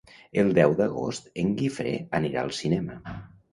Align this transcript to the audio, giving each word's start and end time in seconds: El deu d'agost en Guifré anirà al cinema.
El 0.43 0.47
deu 0.59 0.73
d'agost 0.79 1.29
en 1.45 1.53
Guifré 1.61 1.93
anirà 2.23 2.43
al 2.47 2.53
cinema. 2.65 3.01